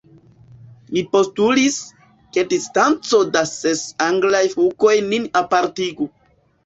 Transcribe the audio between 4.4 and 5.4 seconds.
futoj nin